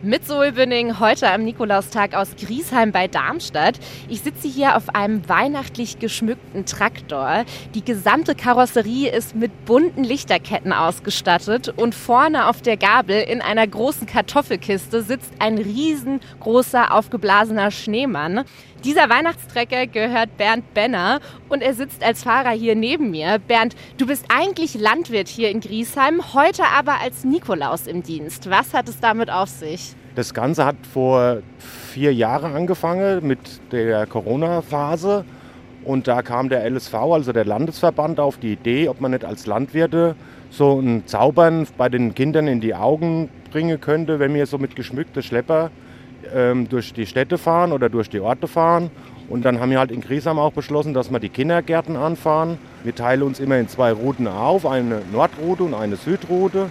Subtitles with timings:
[0.00, 3.80] Mit Zoe Bünning heute am Nikolaustag aus Griesheim bei Darmstadt.
[4.08, 7.44] Ich sitze hier auf einem weihnachtlich geschmückten Traktor.
[7.74, 13.66] Die gesamte Karosserie ist mit bunten Lichterketten ausgestattet und vorne auf der Gabel in einer
[13.66, 18.44] großen Kartoffelkiste sitzt ein riesengroßer aufgeblasener Schneemann.
[18.84, 21.18] Dieser Weihnachtstrecker gehört Bernd Benner
[21.48, 23.40] und er sitzt als Fahrer hier neben mir.
[23.40, 28.48] Bernd, du bist eigentlich Landwirt hier in Griesheim, heute aber als Nikolaus im Dienst.
[28.48, 29.94] Was hat es damit auf sich?
[30.14, 31.38] Das Ganze hat vor
[31.92, 33.38] vier Jahren angefangen mit
[33.72, 35.24] der Corona-Phase.
[35.84, 39.46] Und da kam der LSV, also der Landesverband, auf die Idee, ob man nicht als
[39.46, 40.14] Landwirte
[40.50, 44.76] so ein Zaubern bei den Kindern in die Augen bringen könnte, wenn wir so mit
[44.76, 45.72] geschmückten Schlepper
[46.34, 48.90] ähm, durch die Städte fahren oder durch die Orte fahren.
[49.28, 52.58] Und dann haben wir halt in Griesheim auch beschlossen, dass wir die Kindergärten anfahren.
[52.82, 56.70] Wir teilen uns immer in zwei Routen auf, eine Nordroute und eine Südroute.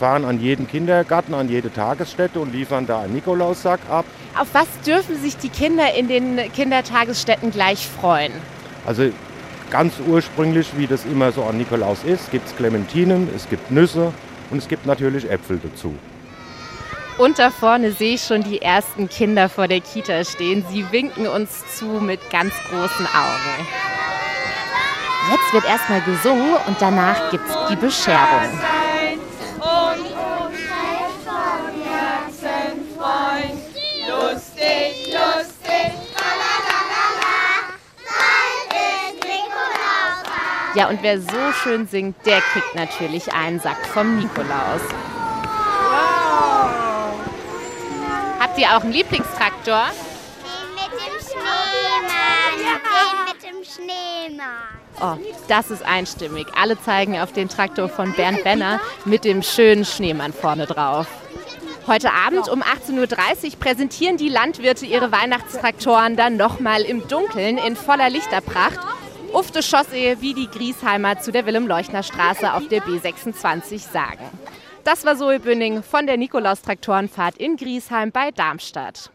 [0.00, 4.04] Fahren an jeden Kindergarten, an jede Tagesstätte und liefern da einen Nikolaussack ab.
[4.36, 8.32] Auf was dürfen sich die Kinder in den Kindertagesstätten gleich freuen?
[8.84, 9.10] Also
[9.70, 14.12] ganz ursprünglich, wie das immer so an Nikolaus ist, gibt es Clementinen, es gibt Nüsse
[14.50, 15.94] und es gibt natürlich Äpfel dazu.
[17.22, 20.64] Und da vorne sehe ich schon die ersten Kinder vor der Kita stehen.
[20.68, 23.68] Sie winken uns zu mit ganz großen Augen.
[25.30, 28.58] Jetzt wird erstmal gesungen und danach gibt es die Bescherung.
[40.74, 44.82] Ja, und wer so schön singt, der kriegt natürlich einen Sack vom Nikolaus.
[48.52, 49.86] Habt ihr auch einen Lieblingstraktor?
[50.44, 52.84] Den mit dem Schneemann.
[52.92, 54.46] Den mit dem Schneemann.
[55.00, 55.16] Oh,
[55.48, 56.46] das ist einstimmig.
[56.54, 61.06] Alle zeigen auf den Traktor von Bernd Benner mit dem schönen Schneemann vorne drauf.
[61.86, 67.74] Heute Abend um 18.30 Uhr präsentieren die Landwirte ihre Weihnachtstraktoren dann nochmal im Dunkeln in
[67.74, 68.80] voller Lichterpracht.
[69.32, 74.28] Ufte Chaussee, wie die Griesheimer zu der Willem-Leuchner-Straße auf der B26 sagen.
[74.84, 79.10] Das war Zoe Bünning von der Nikolaus-Traktorenfahrt in Griesheim bei Darmstadt.